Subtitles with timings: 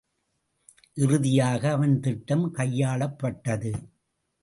[0.93, 3.73] இறுதியாக அவன் திட்டம் கையாளப்பட்டது.